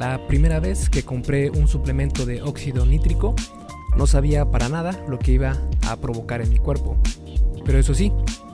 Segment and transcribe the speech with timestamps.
[0.00, 3.34] La primera vez que compré un suplemento de óxido nítrico,
[3.98, 6.96] no sabía para nada lo que iba a provocar en mi cuerpo.
[7.66, 8.10] Pero eso sí,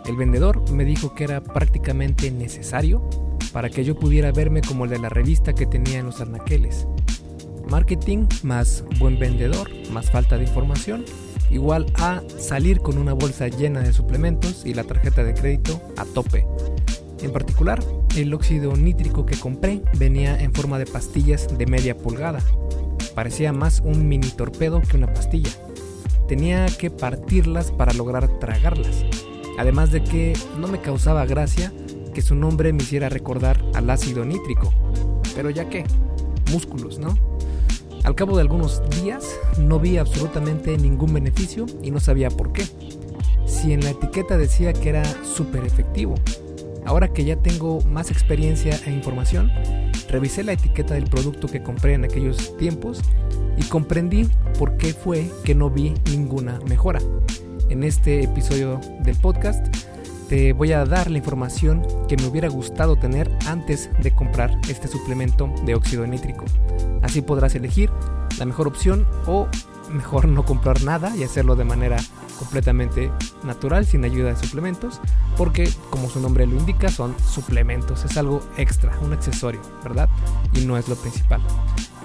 [0.06, 3.08] el vendedor me dijo que era prácticamente necesario
[3.52, 6.88] para que yo pudiera verme como el de la revista que tenía en los arnaqueles.
[7.70, 11.04] Marketing más buen vendedor más falta de información
[11.48, 16.04] igual a salir con una bolsa llena de suplementos y la tarjeta de crédito a
[16.06, 16.44] tope.
[17.22, 17.80] En particular,
[18.16, 22.40] el óxido nítrico que compré venía en forma de pastillas de media pulgada.
[23.14, 25.50] Parecía más un mini torpedo que una pastilla.
[26.26, 29.04] Tenía que partirlas para lograr tragarlas.
[29.58, 31.72] Además de que no me causaba gracia
[32.14, 34.72] que su nombre me hiciera recordar al ácido nítrico.
[35.34, 35.84] Pero ya que,
[36.50, 37.14] músculos, ¿no?
[38.04, 42.64] Al cabo de algunos días no vi absolutamente ningún beneficio y no sabía por qué.
[43.46, 46.14] Si en la etiqueta decía que era súper efectivo.
[46.86, 49.50] Ahora que ya tengo más experiencia e información,
[50.08, 53.00] revisé la etiqueta del producto que compré en aquellos tiempos
[53.56, 57.00] y comprendí por qué fue que no vi ninguna mejora.
[57.68, 59.66] En este episodio del podcast
[60.28, 64.86] te voy a dar la información que me hubiera gustado tener antes de comprar este
[64.86, 66.44] suplemento de óxido nítrico.
[67.02, 67.90] Así podrás elegir
[68.38, 69.48] la mejor opción o
[69.90, 71.96] mejor no comprar nada y hacerlo de manera
[72.38, 73.10] completamente
[73.44, 75.00] natural sin ayuda de suplementos
[75.36, 78.04] porque como su nombre lo indica son suplementos.
[78.04, 80.08] Es algo extra un accesorio verdad
[80.52, 81.40] y no es lo principal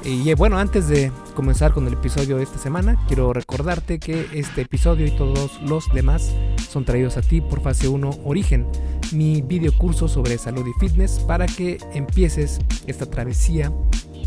[0.04, 4.28] y eh, bueno antes de comenzar con el episodio de esta semana quiero recordarte que
[4.34, 6.34] este episodio y todos los demás
[6.70, 8.66] son traídos a ti por fase 1 origen
[9.12, 13.72] mi video curso sobre salud y fitness para que empieces esta travesía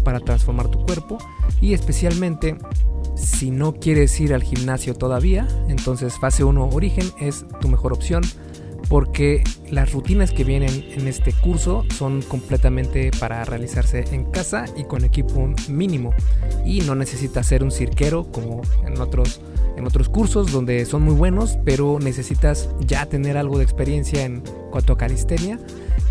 [0.05, 1.19] para transformar tu cuerpo
[1.61, 2.57] y especialmente
[3.17, 8.23] si no quieres ir al gimnasio todavía, entonces fase 1 origen es tu mejor opción
[8.89, 14.85] porque las rutinas que vienen en este curso son completamente para realizarse en casa y
[14.85, 16.13] con equipo mínimo.
[16.65, 19.41] Y no necesitas ser un cirquero como en otros
[19.77, 24.43] en otros cursos donde son muy buenos, pero necesitas ya tener algo de experiencia en
[24.71, 25.59] cuanto a calistenia.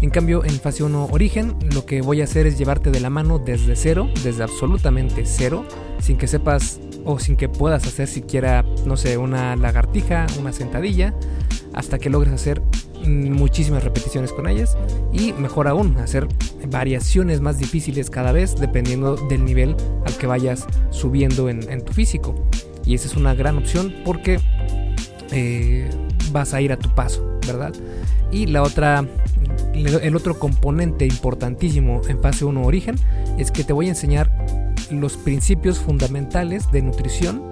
[0.02, 3.10] En cambio, en fase 1 origen, lo que voy a hacer es llevarte de la
[3.10, 5.66] mano desde cero, desde absolutamente cero,
[6.00, 11.14] sin que sepas o sin que puedas hacer siquiera, no sé, una lagartija, una sentadilla,
[11.74, 12.62] hasta que logres hacer
[13.06, 14.78] muchísimas repeticiones con ellas
[15.12, 16.28] y mejor aún, hacer
[16.70, 19.76] variaciones más difíciles cada vez dependiendo del nivel
[20.06, 22.36] al que vayas subiendo en, tu físico.
[22.86, 24.40] Y esa es una gran opción porque
[25.32, 25.90] eh,
[26.32, 27.74] vas a ir a tu paso, ¿verdad?
[28.32, 29.06] Y la otra
[29.74, 32.96] el otro componente importantísimo en fase 1 origen
[33.38, 34.32] es que te voy a enseñar
[34.92, 37.44] los principios fundamentales de nutrición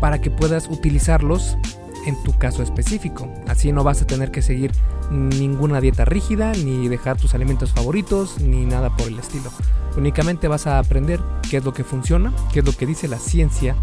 [0.00, 1.56] para que puedas utilizarlos
[2.06, 3.32] en tu caso específico.
[3.48, 4.72] Así no vas a tener que seguir
[5.10, 9.50] ninguna dieta rígida, ni dejar tus alimentos favoritos, ni nada por el estilo.
[9.96, 13.18] Únicamente vas a aprender qué es lo que funciona, qué es lo que dice la
[13.18, 13.74] ciencia,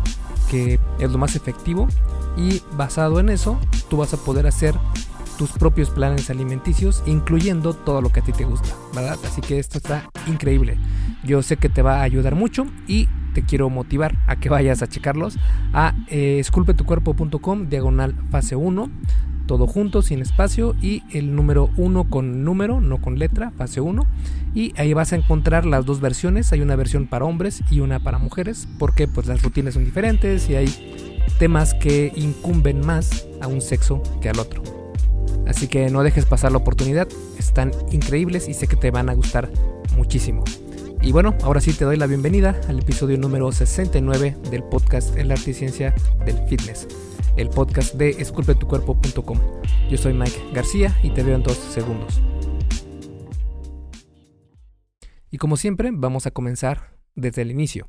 [0.50, 1.88] que es lo más efectivo
[2.38, 4.76] y basado en eso tú vas a poder hacer
[5.38, 9.20] tus propios planes alimenticios, incluyendo todo lo que a ti te gusta, ¿verdad?
[9.24, 10.78] Así que esto está increíble.
[11.24, 13.08] Yo sé que te va a ayudar mucho y
[13.38, 15.38] te quiero motivar a que vayas a checarlos
[15.72, 18.90] a eh, esculpetucuerpo.com diagonal fase 1
[19.46, 24.06] todo junto, sin espacio y el número 1 con número, no con letra, fase 1.
[24.56, 28.00] Y ahí vas a encontrar las dos versiones, hay una versión para hombres y una
[28.00, 30.68] para mujeres, porque pues las rutinas son diferentes y hay
[31.40, 34.64] temas que incumben más a un sexo que al otro.
[35.48, 37.08] Así que no dejes pasar la oportunidad,
[37.40, 39.50] están increíbles y sé que te van a gustar
[39.96, 40.44] muchísimo.
[41.08, 45.32] Y bueno, ahora sí te doy la bienvenida al episodio número 69 del podcast El
[45.32, 45.96] arte y ciencia
[46.26, 46.86] del fitness,
[47.38, 49.40] el podcast de esculpetucuerpo.com.
[49.90, 52.22] Yo soy Mike García y te veo en dos segundos.
[55.32, 57.88] Y como siempre, vamos a comenzar desde el inicio.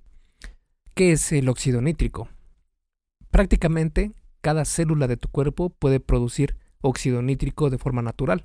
[0.95, 2.29] ¿Qué es el óxido nítrico?
[3.33, 4.13] Prácticamente
[4.43, 8.45] cada célula de tu cuerpo puede producir óxido nítrico de forma natural.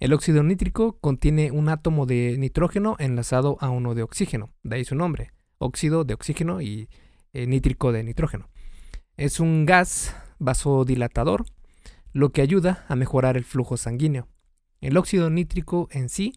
[0.00, 4.84] El óxido nítrico contiene un átomo de nitrógeno enlazado a uno de oxígeno, de ahí
[4.84, 6.88] su nombre, óxido de oxígeno y
[7.32, 8.50] eh, nítrico de nitrógeno.
[9.16, 11.44] Es un gas vasodilatador,
[12.12, 14.26] lo que ayuda a mejorar el flujo sanguíneo.
[14.80, 16.34] El óxido nítrico en sí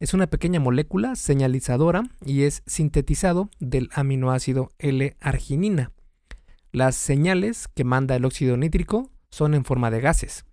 [0.00, 5.92] es una pequeña molécula señalizadora y es sintetizado del aminoácido L-arginina.
[6.72, 10.44] Las señales que manda el óxido nítrico son en forma de gases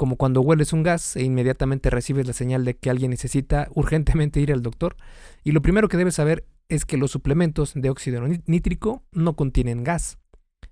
[0.00, 4.40] como cuando hueles un gas e inmediatamente recibes la señal de que alguien necesita urgentemente
[4.40, 4.96] ir al doctor.
[5.44, 9.84] Y lo primero que debes saber es que los suplementos de óxido nítrico no contienen
[9.84, 10.16] gas.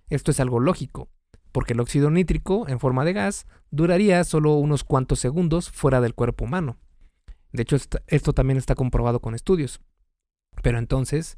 [0.09, 1.11] Esto es algo lógico,
[1.53, 6.15] porque el óxido nítrico en forma de gas duraría solo unos cuantos segundos fuera del
[6.15, 6.79] cuerpo humano.
[7.53, 7.77] De hecho,
[8.07, 9.83] esto también está comprobado con estudios.
[10.63, 11.37] Pero entonces,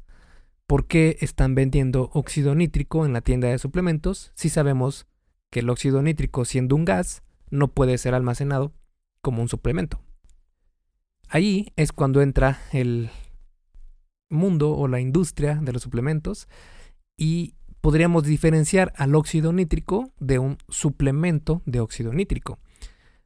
[0.65, 5.07] ¿por qué están vendiendo óxido nítrico en la tienda de suplementos si sabemos
[5.49, 8.73] que el óxido nítrico, siendo un gas, no puede ser almacenado
[9.21, 10.01] como un suplemento?
[11.27, 13.09] Ahí es cuando entra el
[14.29, 16.47] mundo o la industria de los suplementos
[17.17, 22.59] y podríamos diferenciar al óxido nítrico de un suplemento de óxido nítrico.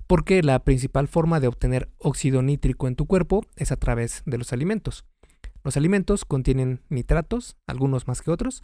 [0.08, 4.38] Porque la principal forma de obtener óxido nítrico en tu cuerpo es a través de
[4.38, 5.06] los alimentos.
[5.64, 8.62] Los alimentos contienen nitratos, algunos más que otros,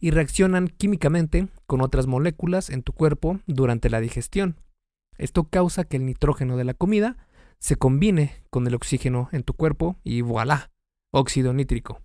[0.00, 4.56] y reaccionan químicamente con otras moléculas en tu cuerpo durante la digestión.
[5.18, 7.16] Esto causa que el nitrógeno de la comida
[7.58, 10.70] se combine con el oxígeno en tu cuerpo y voilà,
[11.12, 12.00] óxido nítrico.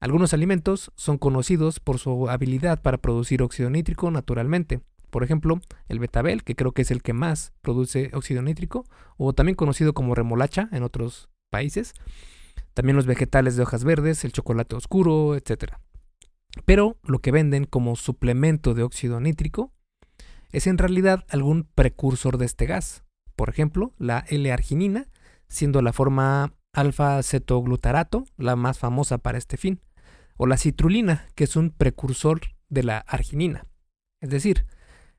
[0.00, 4.82] Algunos alimentos son conocidos por su habilidad para producir óxido nítrico naturalmente.
[5.10, 8.84] Por ejemplo, el betabel, que creo que es el que más produce óxido nítrico,
[9.16, 11.94] o también conocido como remolacha en otros países.
[12.74, 15.74] También los vegetales de hojas verdes, el chocolate oscuro, etc.
[16.64, 19.72] Pero lo que venden como suplemento de óxido nítrico
[20.54, 23.04] es en realidad algún precursor de este gas.
[23.34, 25.08] Por ejemplo, la L-arginina,
[25.48, 29.80] siendo la forma alfa-cetoglutarato la más famosa para este fin
[30.36, 33.66] o la citrulina, que es un precursor de la arginina.
[34.20, 34.66] Es decir,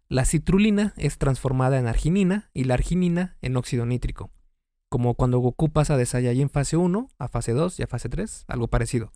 [0.08, 4.31] la citrulina es transformada en arginina y la arginina en óxido nítrico,
[4.90, 8.46] como cuando Goku pasa de Saiyajin fase 1 a fase 2 y a fase 3,
[8.48, 9.12] algo parecido.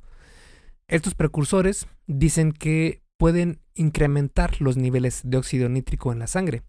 [0.88, 6.63] Estos precursores dicen que pueden incrementar los niveles de óxido nítrico en la sangre,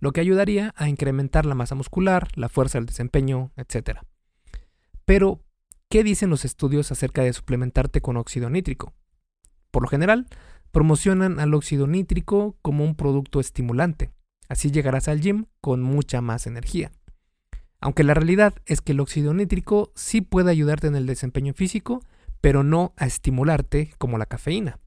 [0.00, 4.00] lo que ayudaría a incrementar la masa muscular, la fuerza del desempeño, etc.
[5.04, 5.42] Pero,
[5.90, 8.92] ¿Qué dicen los estudios acerca de suplementarte con óxido nítrico?
[9.70, 10.26] Por lo general,
[10.70, 14.10] promocionan al óxido nítrico como un producto estimulante.
[14.50, 16.92] Así llegarás al gym con mucha más energía.
[17.80, 22.04] Aunque la realidad es que el óxido nítrico sí puede ayudarte en el desempeño físico,
[22.42, 24.78] pero no a estimularte como la cafeína.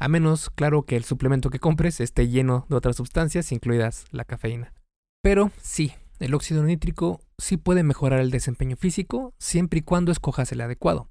[0.00, 4.24] A menos, claro, que el suplemento que compres esté lleno de otras sustancias, incluidas la
[4.24, 4.72] cafeína.
[5.22, 10.52] Pero sí, el óxido nítrico sí puede mejorar el desempeño físico siempre y cuando escojas
[10.52, 11.10] el adecuado.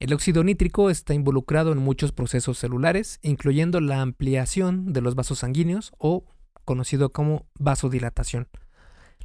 [0.00, 5.38] El óxido nítrico está involucrado en muchos procesos celulares, incluyendo la ampliación de los vasos
[5.38, 6.24] sanguíneos o
[6.64, 8.48] conocido como vasodilatación.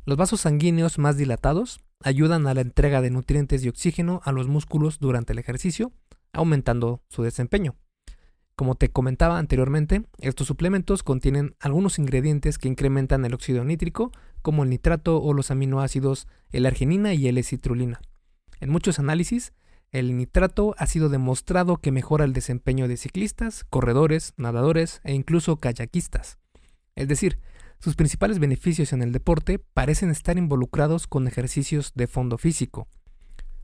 [0.05, 4.47] Los vasos sanguíneos más dilatados ayudan a la entrega de nutrientes y oxígeno a los
[4.47, 5.91] músculos durante el ejercicio,
[6.33, 7.75] aumentando su desempeño.
[8.55, 14.11] Como te comentaba anteriormente, estos suplementos contienen algunos ingredientes que incrementan el óxido nítrico,
[14.41, 17.99] como el nitrato o los aminoácidos L-arginina y L-citrulina.
[18.61, 19.51] En muchos análisis,
[19.91, 25.57] el nitrato ha sido demostrado que mejora el desempeño de ciclistas, corredores, nadadores e incluso
[25.57, 26.37] kayakistas.
[26.95, 27.39] Es decir,
[27.79, 32.87] sus principales beneficios en el deporte parecen estar involucrados con ejercicios de fondo físico.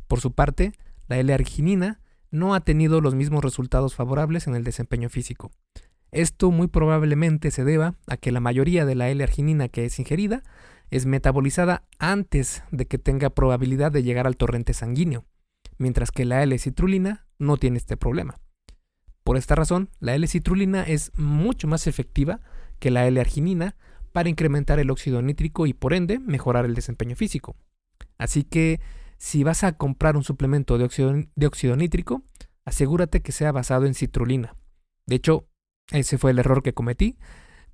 [0.08, 0.74] Por su parte,
[1.08, 2.02] la L-arginina
[2.32, 5.52] no ha tenido los mismos resultados favorables en el desempeño físico.
[6.12, 10.44] Esto muy probablemente se deba a que la mayoría de la L-arginina que es ingerida
[10.90, 15.26] es metabolizada antes de que tenga probabilidad de llegar al torrente sanguíneo,
[15.78, 18.40] mientras que la L-citrulina no tiene este problema.
[19.24, 22.42] Por esta razón, la L-citrulina es mucho más efectiva
[22.80, 23.78] que la L-arginina
[24.12, 27.56] para incrementar el óxido nítrico y por ende mejorar el desempeño físico.
[28.18, 28.82] Así que
[29.22, 32.24] si vas a comprar un suplemento de óxido, nítrico,
[32.66, 34.56] asegúrate que sea basado en citrulina.
[35.06, 35.48] De hecho,
[35.92, 37.20] ese fue el error que cometí,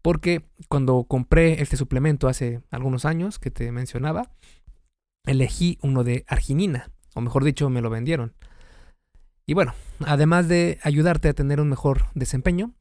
[0.01, 4.29] porque cuando compré este suplemento hace algunos años que te mencionaba,
[5.23, 8.35] elegí uno de arginina, o mejor dicho, me lo vendieron.
[9.45, 9.73] Y bueno,
[10.05, 12.73] además de ayudarte a tener un mejor desempeño,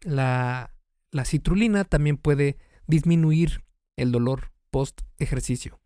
[0.00, 0.74] la,
[1.10, 2.56] la citrulina también puede
[2.86, 3.62] disminuir
[3.94, 5.78] el dolor post ejercicio,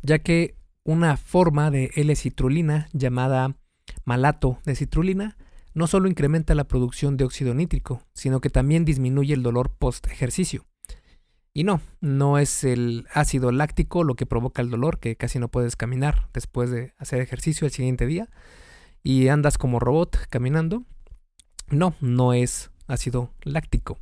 [0.00, 3.56] ya que una forma de L-citrulina llamada
[4.04, 5.36] malato de citrulina
[5.74, 10.06] no solo incrementa la producción de óxido nítrico, sino que también disminuye el dolor post
[10.08, 10.66] ejercicio.
[11.54, 15.48] Y no, no es el ácido láctico lo que provoca el dolor, que casi no
[15.48, 18.28] puedes caminar después de hacer ejercicio el siguiente día
[19.02, 20.84] y andas como robot caminando.
[21.68, 23.98] No, no es ácido láctico.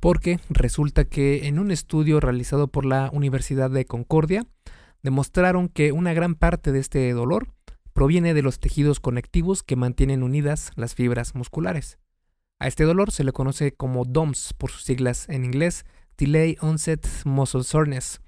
[0.00, 4.46] Porque resulta que en un estudio realizado por la Universidad de Concordia,
[5.04, 7.54] demostraron que una gran parte de este dolor
[7.92, 11.98] proviene de los tejidos conectivos que mantienen unidas las fibras musculares.
[12.58, 15.84] A este dolor se le conoce como DOMS por sus siglas en inglés,
[16.16, 18.20] Delay Onset Muscle Soreness,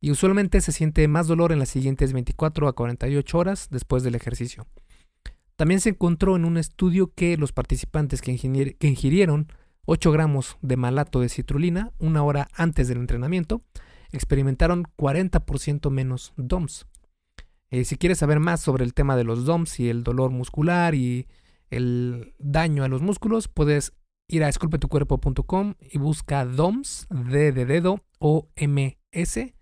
[0.00, 4.14] y usualmente se siente más dolor en las siguientes 24 a 48 horas después del
[4.14, 4.66] ejercicio.
[5.56, 9.48] También se encontró en un estudio que los participantes que, ingirieron
[9.86, 13.62] 8 gramos de malato de citrulina una hora antes del entrenamiento
[14.12, 16.86] experimentaron 40% menos DOMS.
[17.70, 20.94] Eh, si quieres saber más sobre el tema de los DOMS y el dolor muscular
[20.94, 21.28] y
[21.70, 23.92] el daño a los músculos, puedes
[24.26, 29.54] ir a esculpetucuerpo.com y busca DOMS, D de dedo, O M S,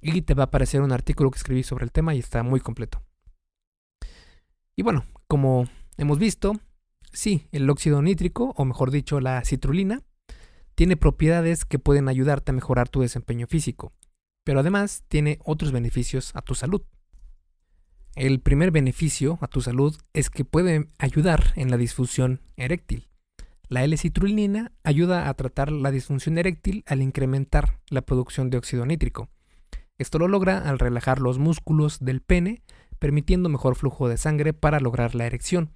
[0.00, 2.60] y te va a aparecer un artículo que escribí sobre el tema y está muy
[2.60, 3.02] completo.
[4.76, 6.54] Y bueno, como hemos visto,
[7.12, 10.02] sí, el óxido nítrico, o mejor dicho, la citrulina,
[10.74, 13.92] tiene propiedades que pueden ayudarte a mejorar tu desempeño físico,
[14.44, 16.82] pero además tiene otros beneficios a tu salud.
[18.16, 23.08] El primer beneficio a tu salud es que puede ayudar en la disfunción eréctil.
[23.68, 29.30] La L-citrulina ayuda a tratar la disfunción eréctil al incrementar la producción de óxido nítrico.
[29.98, 32.62] Esto lo logra al relajar los músculos del pene,
[32.98, 35.70] permitiendo mejor flujo de sangre para lograr la erección.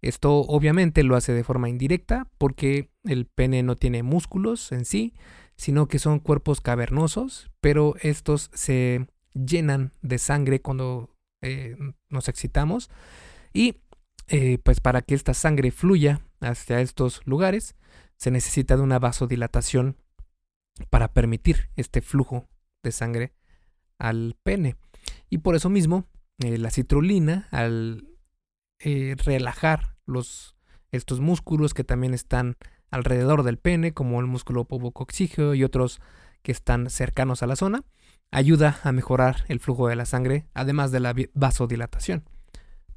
[0.00, 5.14] Esto obviamente lo hace de forma indirecta porque el pene no tiene músculos en sí,
[5.56, 11.10] sino que son cuerpos cavernosos, pero estos se llenan de sangre cuando
[11.42, 11.76] eh,
[12.08, 12.90] nos excitamos.
[13.52, 13.76] Y
[14.28, 17.76] eh, pues para que esta sangre fluya hacia estos lugares
[18.16, 19.96] se necesita de una vasodilatación
[20.90, 22.48] para permitir este flujo
[22.82, 23.32] de sangre
[23.98, 24.76] al pene.
[25.30, 26.06] Y por eso mismo
[26.38, 28.08] eh, la citrulina al
[28.80, 30.56] relajar los,
[30.92, 32.56] estos músculos que también están
[32.90, 36.00] alrededor del pene como el músculo pubococcígeo y otros
[36.42, 37.84] que están cercanos a la zona
[38.30, 42.24] ayuda a mejorar el flujo de la sangre, además de la vasodilatación.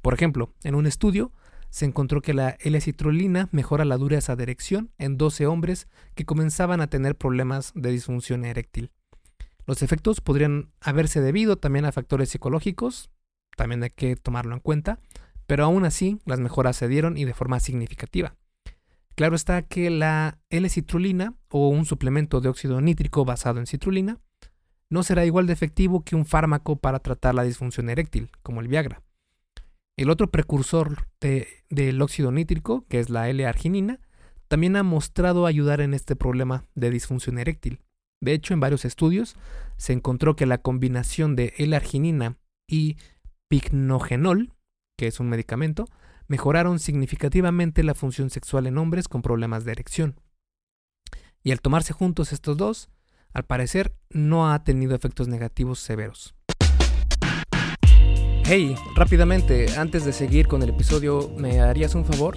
[0.02, 1.32] Por ejemplo, en un estudio
[1.70, 6.80] se encontró que la L-citrulina mejora la dureza de erección en 12 hombres que comenzaban
[6.82, 8.90] a tener problemas de disfunción eréctil.
[9.64, 13.10] Los efectos podrían haberse debido también a factores psicológicos,
[13.56, 15.00] también hay que tomarlo en cuenta,
[15.46, 18.36] pero aún así las mejoras se dieron y de forma significativa.
[19.14, 24.18] Claro está que la L-citrulina o un suplemento de óxido nítrico basado en citrulina
[24.88, 28.68] no será igual de efectivo que un fármaco para tratar la disfunción eréctil, como el
[28.68, 29.02] Viagra.
[29.96, 34.00] El otro precursor del óxido nítrico, que es la L-arginina,
[34.48, 37.80] también ha mostrado ayudar en este problema de disfunción eréctil.
[38.20, 39.36] De hecho, en varios estudios
[39.76, 42.96] se encontró que la combinación de L-arginina y
[43.48, 44.52] pignogenol,
[44.96, 45.86] que es un medicamento,
[46.28, 50.20] mejoraron significativamente la función sexual en hombres con problemas de erección.
[51.42, 52.88] Y al tomarse juntos estos dos,
[53.32, 56.34] al parecer no ha tenido efectos negativos severos.
[58.44, 62.36] Hey, rápidamente, antes de seguir con el episodio, ¿me harías un favor?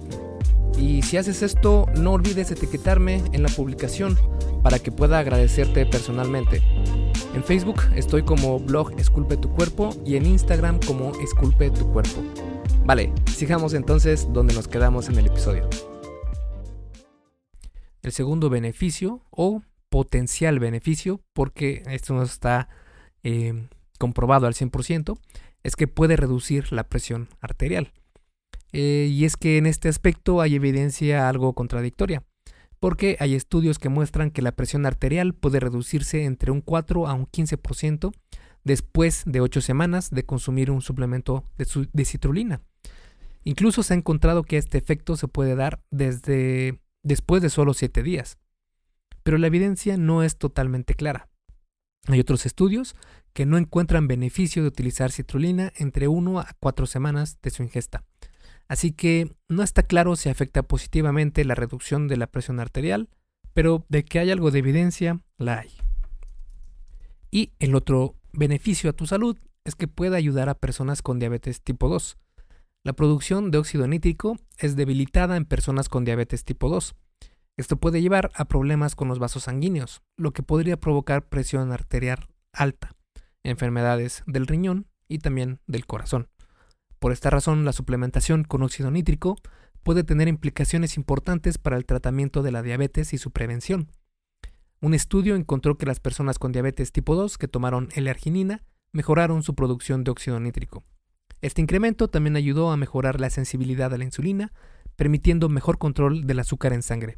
[0.81, 4.17] Y si haces esto, no olvides etiquetarme en la publicación
[4.63, 6.63] para que pueda agradecerte personalmente.
[7.35, 12.23] En Facebook estoy como blog Esculpe tu cuerpo y en Instagram como Esculpe tu cuerpo.
[12.83, 15.69] Vale, sigamos entonces donde nos quedamos en el episodio.
[18.01, 22.69] El segundo beneficio o potencial beneficio, porque esto no está
[23.21, 23.67] eh,
[23.99, 25.15] comprobado al 100%,
[25.61, 27.93] es que puede reducir la presión arterial.
[28.73, 32.23] Eh, y es que en este aspecto hay evidencia algo contradictoria,
[32.79, 37.13] porque hay estudios que muestran que la presión arterial puede reducirse entre un 4 a
[37.13, 38.11] un 15%
[38.63, 42.61] después de 8 semanas de consumir un suplemento de, citrulina.
[43.43, 48.03] Incluso se ha encontrado que este efecto se puede dar desde después de solo 7
[48.03, 48.37] días.
[49.23, 51.29] Pero la evidencia no es totalmente clara.
[52.07, 52.95] Hay otros estudios
[53.33, 58.03] que no encuentran beneficio de utilizar citrulina entre 1 a 4 semanas de su ingesta.
[58.71, 63.09] Así que no está claro si afecta positivamente la reducción de la presión arterial,
[63.51, 65.71] pero de que hay algo de evidencia, la hay.
[67.31, 71.61] Y el otro beneficio a tu salud es que puede ayudar a personas con diabetes
[71.61, 72.17] tipo 2.
[72.85, 76.95] La producción de óxido nítrico es debilitada en personas con diabetes tipo 2.
[77.57, 82.29] Esto puede llevar a problemas con los vasos sanguíneos, lo que podría provocar presión arterial
[82.53, 82.95] alta,
[83.43, 86.29] enfermedades del riñón y también del corazón.
[87.01, 89.35] Por esta razón, la suplementación con óxido nítrico
[89.81, 93.87] puede tener implicaciones importantes para el tratamiento de la diabetes y su prevención.
[94.81, 99.55] Un estudio encontró que las personas con diabetes tipo 2 que tomaron L-arginina mejoraron su
[99.55, 100.83] producción de óxido nítrico.
[101.41, 104.53] Este incremento también ayudó a mejorar la sensibilidad a la insulina,
[104.95, 107.17] permitiendo mejor control del azúcar en sangre.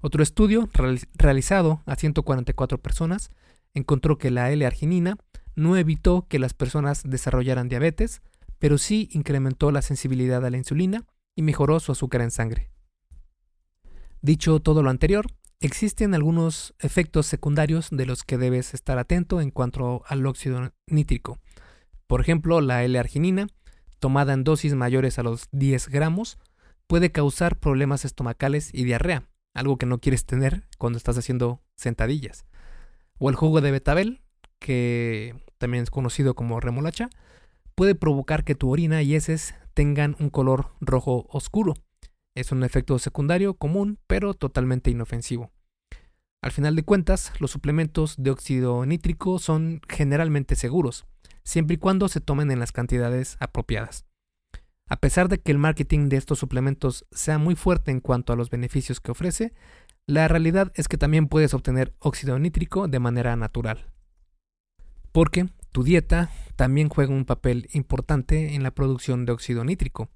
[0.00, 0.68] Otro estudio
[1.14, 3.30] realizado a 144 personas
[3.72, 5.16] encontró que la L-arginina
[5.54, 8.20] no evitó que las personas desarrollaran diabetes,
[8.62, 11.04] pero sí incrementó la sensibilidad a la insulina
[11.34, 12.70] y mejoró su azúcar en sangre.
[14.20, 15.26] Dicho todo lo anterior,
[15.58, 21.40] existen algunos efectos secundarios de los que debes estar atento en cuanto al óxido nítrico.
[22.06, 23.48] Por ejemplo, la L-arginina,
[23.98, 26.38] tomada en dosis mayores a los 10 gramos,
[26.86, 32.46] puede causar problemas estomacales y diarrea, algo que no quieres tener cuando estás haciendo sentadillas.
[33.18, 34.22] O el jugo de betabel,
[34.60, 37.10] que también es conocido como remolacha,
[37.74, 41.74] puede provocar que tu orina y heces tengan un color rojo oscuro.
[42.34, 45.50] Es un efecto secundario común, pero totalmente inofensivo.
[46.42, 51.06] Al final de cuentas, los suplementos de óxido nítrico son generalmente seguros,
[51.44, 54.06] siempre y cuando se tomen en las cantidades apropiadas.
[54.88, 58.36] A pesar de que el marketing de estos suplementos sea muy fuerte en cuanto a
[58.36, 59.54] los beneficios que ofrece,
[60.06, 63.86] la realidad es que también puedes obtener óxido nítrico de manera natural.
[65.12, 70.10] Porque tu dieta también juega un papel importante en la producción de óxido nítrico.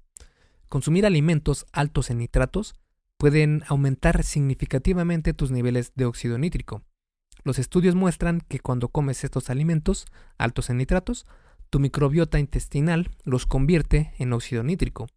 [0.69, 2.75] Consumir alimentos altos en nitratos
[3.17, 6.83] pueden aumentar significativamente tus niveles de óxido nítrico.
[7.43, 10.05] Los estudios muestran que cuando comes estos alimentos
[10.37, 11.25] altos en nitratos,
[11.69, 15.07] tu microbiota intestinal los convierte en óxido nítrico.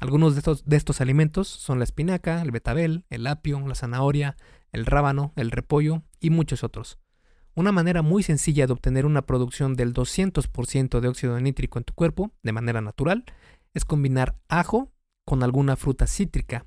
[0.00, 4.36] Algunos de estos, alimentos son la espinaca, el betabel, el apio, la zanahoria,
[4.72, 6.98] el rábano, el repollo y muchos otros.
[7.54, 11.94] Una manera muy sencilla de obtener una producción del 200% de óxido nítrico en tu
[11.94, 13.24] cuerpo de manera natural
[13.74, 14.92] es combinar ajo
[15.24, 16.66] con alguna fruta cítrica.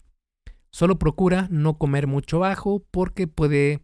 [0.72, 3.82] Solo procura no comer mucho ajo porque puede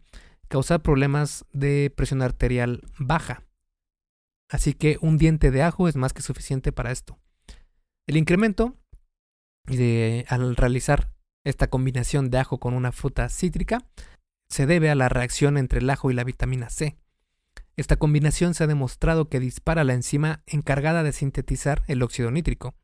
[0.48, 3.42] causar problemas de presión arterial baja.
[4.50, 7.18] Así que un diente de ajo es más que suficiente para esto.
[8.06, 8.74] El incremento
[10.28, 11.12] al realizar
[11.44, 13.84] esta combinación de ajo con una fruta cítrica
[14.48, 16.96] se debe a la reacción entre el ajo y la vitamina C.
[17.76, 22.74] Esta combinación se ha demostrado que dispara la enzima encargada de sintetizar el óxido nítrico.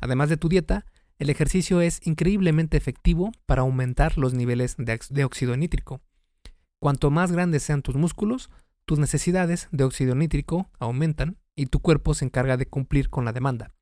[0.00, 0.86] Además de tu dieta,
[1.18, 6.00] el ejercicio es increíblemente efectivo para aumentar los niveles de, óxido nítrico.
[6.80, 8.50] Cuanto más grandes sean tus músculos,
[8.84, 13.32] tus necesidades de óxido nítrico aumentan y tu cuerpo se encarga de cumplir con la
[13.32, 13.72] demanda.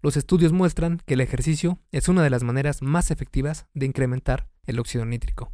[0.00, 4.48] Los estudios muestran que el ejercicio es una de las maneras más efectivas de incrementar
[4.64, 5.52] el óxido nítrico.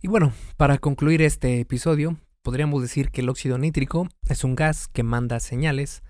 [0.00, 4.86] Y bueno, para concluir este episodio, podríamos decir que el óxido nítrico es un gas
[4.86, 6.04] que manda señales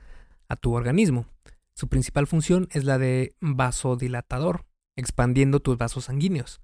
[0.46, 1.24] a tu organismo.
[1.72, 6.60] Su principal función es la de vasodilatador, expandiendo tus vasos sanguíneos.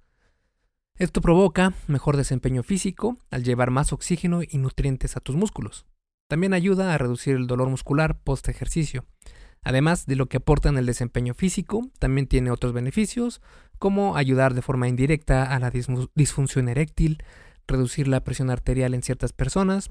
[0.97, 5.87] Esto provoca mejor desempeño físico al llevar más oxígeno y nutrientes a tus músculos.
[6.29, 9.07] También ayuda a reducir el dolor muscular post ejercicio.
[9.65, 13.41] Además de lo que aporta en el desempeño físico, también tiene otros beneficios,
[13.79, 15.73] como ayudar de forma indirecta a la
[16.15, 17.23] disfunción eréctil,
[17.67, 19.91] reducir la presión arterial en ciertas personas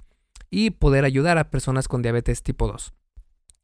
[0.50, 2.94] y poder ayudar a personas con diabetes tipo 2.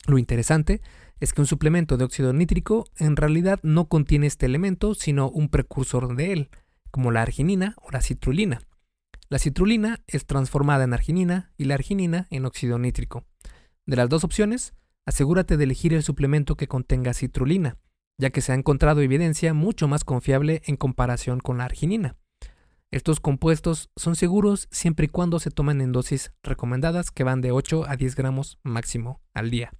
[0.07, 0.81] Lo interesante
[1.19, 5.49] es que un suplemento de óxido nítrico en realidad no contiene este elemento, sino un
[5.49, 6.49] precursor de él,
[6.89, 8.61] como la arginina o la citrulina.
[9.29, 13.25] La citrulina es transformada en arginina y la arginina en óxido nítrico.
[13.85, 14.73] De las dos opciones,
[15.09, 17.77] asegúrate de elegir el suplemento que contenga citrulina,
[18.19, 22.15] ya que se ha encontrado evidencia mucho más confiable en comparación con la arginina.
[22.91, 27.51] Estos compuestos son seguros siempre y cuando se tomen en dosis recomendadas que van de
[27.51, 29.73] 8 a 10 gramos máximo al día.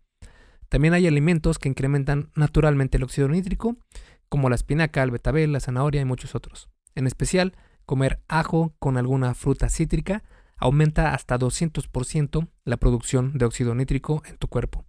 [0.68, 3.78] También hay alimentos que incrementan naturalmente el óxido nítrico,
[4.30, 6.70] como la espinaca, el betabel, la zanahoria y muchos otros.
[6.96, 7.54] En especial,
[7.86, 10.24] comer ajo con alguna fruta cítrica
[10.58, 14.89] aumenta hasta 200% la producción de óxido nítrico en tu cuerpo.